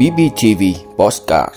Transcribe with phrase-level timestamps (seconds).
[0.00, 0.62] BBTV
[0.96, 1.54] Postcard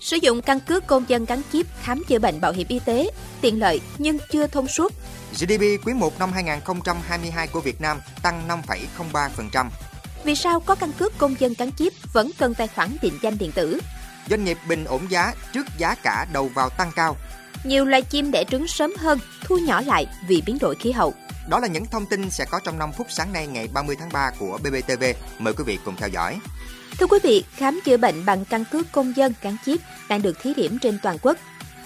[0.00, 3.10] Sử dụng căn cước công dân gắn chip khám chữa bệnh bảo hiểm y tế,
[3.40, 4.92] tiện lợi nhưng chưa thông suốt.
[5.32, 9.66] GDP quý 1 năm 2022 của Việt Nam tăng 5,03%.
[10.24, 13.38] Vì sao có căn cước công dân gắn chip vẫn cần tài khoản định danh
[13.38, 13.80] điện tử?
[14.30, 17.16] Doanh nghiệp bình ổn giá trước giá cả đầu vào tăng cao.
[17.64, 21.14] Nhiều loài chim đẻ trứng sớm hơn, thu nhỏ lại vì biến đổi khí hậu.
[21.48, 24.08] Đó là những thông tin sẽ có trong 5 phút sáng nay ngày 30 tháng
[24.12, 25.04] 3 của BBTV.
[25.38, 26.38] Mời quý vị cùng theo dõi.
[26.98, 30.36] Thưa quý vị, khám chữa bệnh bằng căn cước công dân gắn chip đang được
[30.42, 31.36] thí điểm trên toàn quốc.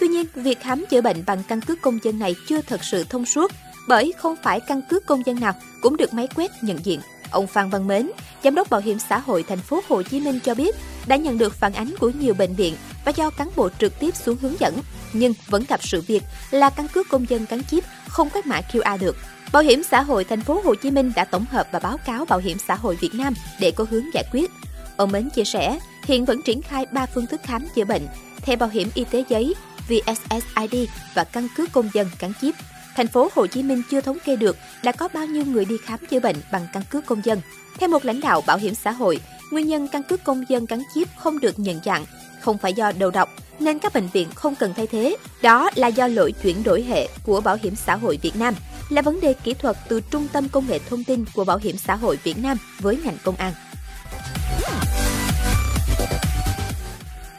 [0.01, 3.05] Tuy nhiên, việc khám chữa bệnh bằng căn cước công dân này chưa thật sự
[3.05, 3.53] thông suốt,
[3.89, 7.01] bởi không phải căn cước công dân nào cũng được máy quét nhận diện.
[7.31, 8.11] Ông Phan Văn Mến,
[8.45, 11.39] giám đốc Bảo hiểm xã hội thành phố Hồ Chí Minh cho biết, đã nhận
[11.39, 14.61] được phản ánh của nhiều bệnh viện và do cán bộ trực tiếp xuống hướng
[14.61, 14.79] dẫn,
[15.13, 18.61] nhưng vẫn gặp sự việc là căn cước công dân gắn chip không quét mã
[18.73, 19.17] QR được.
[19.53, 22.25] Bảo hiểm xã hội thành phố Hồ Chí Minh đã tổng hợp và báo cáo
[22.25, 24.51] Bảo hiểm xã hội Việt Nam để có hướng giải quyết.
[24.97, 28.57] Ông Mến chia sẻ, hiện vẫn triển khai 3 phương thức khám chữa bệnh, thẻ
[28.57, 29.55] bảo hiểm y tế giấy,
[29.89, 32.55] VSSID và căn cước công dân gắn chip.
[32.97, 35.77] Thành phố Hồ Chí Minh chưa thống kê được đã có bao nhiêu người đi
[35.85, 37.41] khám chữa bệnh bằng căn cước công dân.
[37.79, 39.21] Theo một lãnh đạo bảo hiểm xã hội,
[39.51, 42.05] nguyên nhân căn cước công dân gắn chip không được nhận dạng
[42.43, 43.29] không phải do đầu độc
[43.65, 45.17] nên các bệnh viện không cần thay thế.
[45.43, 48.55] Đó là do lỗi chuyển đổi hệ của Bảo hiểm xã hội Việt Nam,
[48.91, 51.77] là vấn đề kỹ thuật từ Trung tâm Công nghệ Thông tin của Bảo hiểm
[51.77, 53.53] xã hội Việt Nam với ngành công an.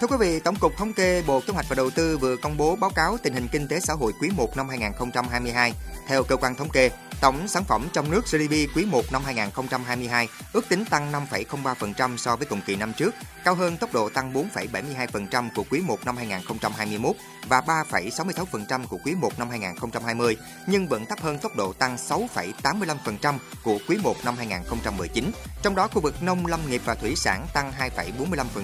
[0.04, 2.58] Thưa quý vị, Tổng cục Thống kê Bộ Kế hoạch và Đầu tư vừa công
[2.58, 5.74] bố báo cáo tình hình kinh tế xã hội quý 1 năm 2022.
[6.08, 6.90] Theo cơ quan thống kê,
[7.22, 12.36] tổng sản phẩm trong nước GDP quý 1 năm 2022 ước tính tăng 5,03% so
[12.36, 16.18] với cùng kỳ năm trước, cao hơn tốc độ tăng 4,72% của quý 1 năm
[16.18, 17.16] 2021
[17.48, 20.38] và 3,66% của quý 1 năm 2020,
[20.68, 25.32] nhưng vẫn thấp hơn tốc độ tăng 6,85% của quý 1 năm 2019.
[25.62, 27.72] Trong đó, khu vực nông lâm nghiệp và thủy sản tăng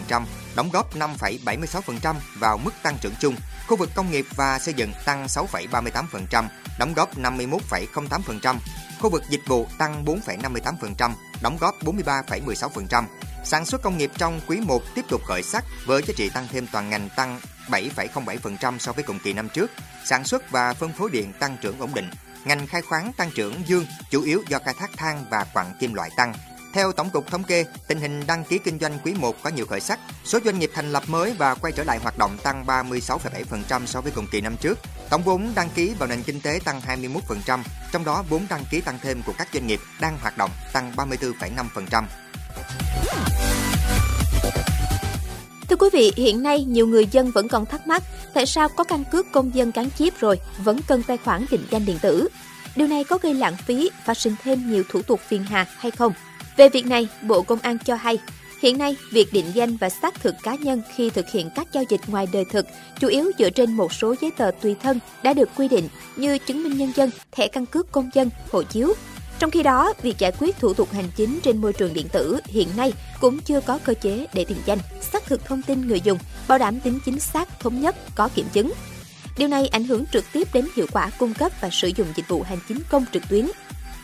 [0.10, 0.24] 2,45%,
[0.56, 0.96] đóng góp
[1.38, 3.36] 5,76% vào mức tăng trưởng chung.
[3.68, 6.48] Khu vực công nghiệp và xây dựng tăng 6,38%,
[6.80, 8.56] đóng góp 51,08%.
[9.00, 11.12] Khu vực dịch vụ tăng 4,58%,
[11.42, 13.04] đóng góp 43,16%.
[13.46, 16.48] Sản xuất công nghiệp trong quý 1 tiếp tục khởi sắc với giá trị tăng
[16.52, 19.72] thêm toàn ngành tăng 7,07% so với cùng kỳ năm trước.
[20.06, 22.10] Sản xuất và phân phối điện tăng trưởng ổn định.
[22.46, 25.94] Ngành khai khoáng tăng trưởng dương chủ yếu do khai thác than và quặng kim
[25.94, 26.34] loại tăng.
[26.74, 29.66] Theo Tổng cục Thống kê, tình hình đăng ký kinh doanh quý 1 có nhiều
[29.66, 30.00] khởi sắc.
[30.24, 34.02] Số doanh nghiệp thành lập mới và quay trở lại hoạt động tăng 36,7% so
[34.02, 34.80] với cùng kỳ năm trước.
[35.10, 36.82] Tổng vốn đăng ký vào nền kinh tế tăng
[37.48, 37.60] 21%,
[37.92, 40.92] trong đó vốn đăng ký tăng thêm của các doanh nghiệp đang hoạt động tăng
[40.96, 42.04] 34,5%.
[45.70, 48.04] Thưa quý vị, hiện nay nhiều người dân vẫn còn thắc mắc
[48.34, 51.66] tại sao có căn cước công dân gắn chip rồi vẫn cần tài khoản định
[51.70, 52.28] danh điện tử.
[52.76, 55.92] Điều này có gây lãng phí, và sinh thêm nhiều thủ tục phiền hà hay
[55.92, 56.14] không?
[56.60, 58.18] Về việc này, Bộ Công an cho hay,
[58.62, 61.84] hiện nay việc định danh và xác thực cá nhân khi thực hiện các giao
[61.90, 62.66] dịch ngoài đời thực
[63.00, 66.38] chủ yếu dựa trên một số giấy tờ tùy thân đã được quy định như
[66.38, 68.94] chứng minh nhân dân, thẻ căn cước công dân, hộ chiếu.
[69.40, 72.40] Trong khi đó, việc giải quyết thủ tục hành chính trên môi trường điện tử
[72.46, 76.02] hiện nay cũng chưa có cơ chế để định danh, xác thực thông tin người
[76.02, 76.18] dùng,
[76.48, 78.72] bảo đảm tính chính xác, thống nhất, có kiểm chứng.
[79.38, 82.28] Điều này ảnh hưởng trực tiếp đến hiệu quả cung cấp và sử dụng dịch
[82.28, 83.46] vụ hành chính công trực tuyến.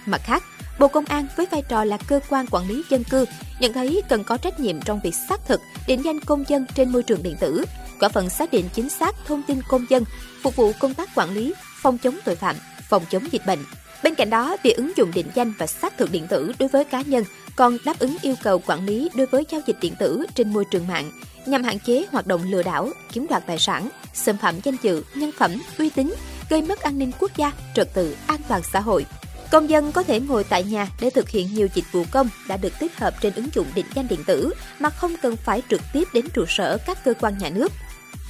[0.06, 0.44] Mặt khác,
[0.80, 3.26] Bộ Công an với vai trò là cơ quan quản lý dân cư
[3.60, 6.90] nhận thấy cần có trách nhiệm trong việc xác thực định danh công dân trên
[6.90, 7.66] môi trường điện tử,
[8.00, 10.04] góp phần xác định chính xác thông tin công dân,
[10.44, 12.56] phục vụ công tác quản lý, phòng chống tội phạm,
[12.90, 13.60] phòng chống dịch bệnh.
[14.04, 16.84] Bên cạnh đó, việc ứng dụng định danh và xác thực điện tử đối với
[16.86, 17.24] cá nhân
[17.56, 20.66] còn đáp ứng yêu cầu quản lý đối với giao dịch điện tử trên môi
[20.66, 21.12] trường mạng
[21.46, 25.04] nhằm hạn chế hoạt động lừa đảo, chiếm đoạt tài sản, xâm phạm danh dự,
[25.16, 26.16] nhân phẩm, uy tín,
[26.50, 29.06] gây mất an ninh quốc gia, trật tự, an toàn xã hội.
[29.52, 32.58] Công dân có thể ngồi tại nhà để thực hiện nhiều dịch vụ công đã
[32.58, 35.82] được tích hợp trên ứng dụng định danh điện tử mà không cần phải trực
[35.94, 37.72] tiếp đến trụ sở các cơ quan nhà nước.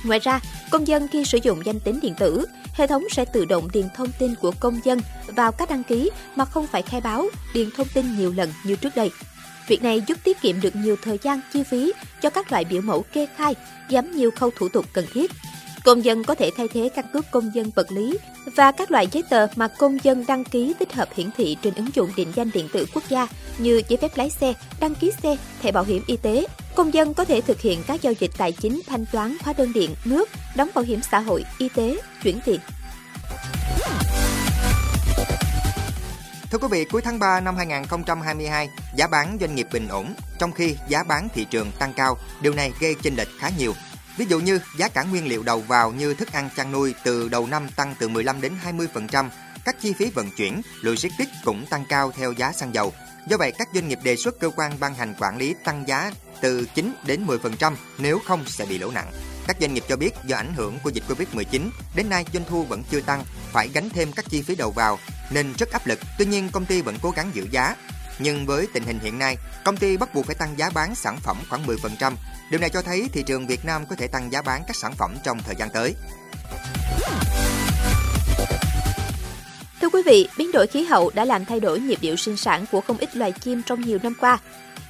[0.03, 0.39] Ngoài ra,
[0.71, 3.85] công dân khi sử dụng danh tính điện tử, hệ thống sẽ tự động điền
[3.95, 7.69] thông tin của công dân vào các đăng ký mà không phải khai báo, điền
[7.77, 9.11] thông tin nhiều lần như trước đây.
[9.67, 12.81] Việc này giúp tiết kiệm được nhiều thời gian chi phí cho các loại biểu
[12.81, 13.55] mẫu kê khai,
[13.89, 15.31] giảm nhiều khâu thủ tục cần thiết.
[15.83, 19.07] Công dân có thể thay thế căn cước công dân vật lý và các loại
[19.11, 22.31] giấy tờ mà công dân đăng ký tích hợp hiển thị trên ứng dụng định
[22.35, 23.27] danh điện tử quốc gia
[23.57, 26.45] như giấy phép lái xe, đăng ký xe, thẻ bảo hiểm y tế.
[26.75, 29.73] Công dân có thể thực hiện các giao dịch tài chính, thanh toán, hóa đơn
[29.73, 32.59] điện, nước, đóng bảo hiểm xã hội, y tế, chuyển tiền.
[36.51, 40.51] Thưa quý vị, cuối tháng 3 năm 2022, giá bán doanh nghiệp bình ổn, trong
[40.51, 42.17] khi giá bán thị trường tăng cao.
[42.41, 43.73] Điều này gây chênh lệch khá nhiều.
[44.17, 47.29] Ví dụ như giá cả nguyên liệu đầu vào như thức ăn chăn nuôi từ
[47.29, 49.29] đầu năm tăng từ 15 đến 20%,
[49.65, 52.93] các chi phí vận chuyển, logistics cũng tăng cao theo giá xăng dầu.
[53.27, 56.11] Do vậy, các doanh nghiệp đề xuất cơ quan ban hành quản lý tăng giá
[56.41, 59.11] từ 9 đến 10%, nếu không sẽ bị lỗ nặng.
[59.47, 62.63] Các doanh nghiệp cho biết do ảnh hưởng của dịch Covid-19, đến nay doanh thu
[62.63, 64.99] vẫn chưa tăng, phải gánh thêm các chi phí đầu vào
[65.31, 65.99] nên rất áp lực.
[66.17, 67.75] Tuy nhiên, công ty vẫn cố gắng giữ giá.
[68.19, 71.17] Nhưng với tình hình hiện nay, công ty bắt buộc phải tăng giá bán sản
[71.19, 72.13] phẩm khoảng 10%.
[72.51, 74.93] Điều này cho thấy thị trường Việt Nam có thể tăng giá bán các sản
[74.97, 75.95] phẩm trong thời gian tới.
[79.81, 82.65] Thưa quý vị, biến đổi khí hậu đã làm thay đổi nhịp điệu sinh sản
[82.71, 84.39] của không ít loài chim trong nhiều năm qua.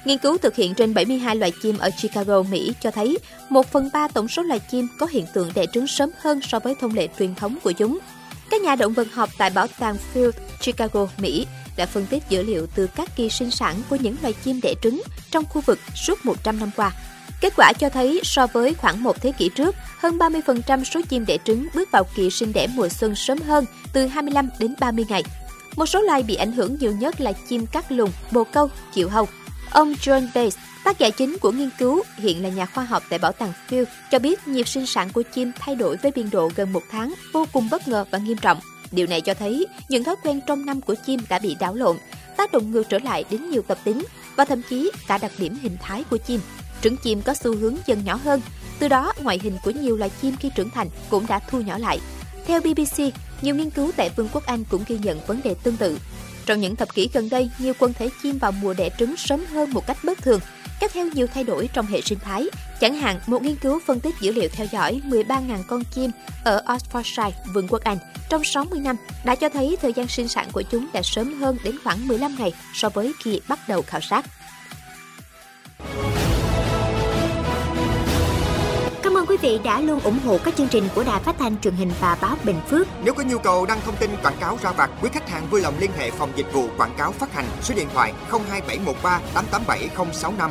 [0.04, 3.18] Nghiên cứu thực hiện trên 72 loài chim ở Chicago, Mỹ cho thấy
[3.48, 6.58] 1 phần 3 tổng số loài chim có hiện tượng đẻ trứng sớm hơn so
[6.58, 7.98] với thông lệ truyền thống của chúng.
[8.50, 11.46] Các nhà động vật học tại bảo tàng Field, Chicago, Mỹ
[11.76, 14.74] đã phân tích dữ liệu từ các kỳ sinh sản của những loài chim đẻ
[14.82, 16.92] trứng trong khu vực suốt 100 năm qua.
[17.40, 21.26] Kết quả cho thấy so với khoảng một thế kỷ trước, hơn 30% số chim
[21.26, 25.04] đẻ trứng bước vào kỳ sinh đẻ mùa xuân sớm hơn từ 25 đến 30
[25.08, 25.22] ngày.
[25.76, 29.08] Một số loài bị ảnh hưởng nhiều nhất là chim cắt lùng, bồ câu, chịu
[29.08, 29.28] hầu.
[29.70, 33.18] Ông John Bates, tác giả chính của nghiên cứu, hiện là nhà khoa học tại
[33.18, 36.50] bảo tàng Field, cho biết nhịp sinh sản của chim thay đổi với biên độ
[36.56, 38.60] gần một tháng, vô cùng bất ngờ và nghiêm trọng.
[38.92, 41.96] Điều này cho thấy những thói quen trong năm của chim đã bị đảo lộn,
[42.36, 44.04] tác động ngược trở lại đến nhiều tập tính
[44.36, 46.40] và thậm chí cả đặc điểm hình thái của chim.
[46.82, 48.40] Trứng chim có xu hướng dần nhỏ hơn,
[48.78, 51.78] từ đó ngoại hình của nhiều loài chim khi trưởng thành cũng đã thu nhỏ
[51.78, 52.00] lại.
[52.46, 53.02] Theo BBC,
[53.42, 55.98] nhiều nghiên cứu tại Vương quốc Anh cũng ghi nhận vấn đề tương tự.
[56.46, 59.44] Trong những thập kỷ gần đây, nhiều quần thể chim vào mùa đẻ trứng sớm
[59.44, 60.40] hơn một cách bất thường,
[60.80, 62.46] kéo theo nhiều thay đổi trong hệ sinh thái.
[62.80, 66.10] Chẳng hạn, một nghiên cứu phân tích dữ liệu theo dõi 13.000 con chim
[66.44, 70.48] ở Oxfordshire, Vương quốc Anh trong 60 năm đã cho thấy thời gian sinh sản
[70.52, 74.00] của chúng đã sớm hơn đến khoảng 15 ngày so với khi bắt đầu khảo
[74.00, 74.24] sát.
[79.02, 81.60] Cảm ơn quý vị đã luôn ủng hộ các chương trình của Đài Phát thanh
[81.60, 82.86] truyền hình và báo Bình Phước.
[83.04, 85.60] Nếu có nhu cầu đăng thông tin quảng cáo ra vặt, quý khách hàng vui
[85.60, 90.50] lòng liên hệ phòng dịch vụ quảng cáo phát hành số điện thoại 02713 887065.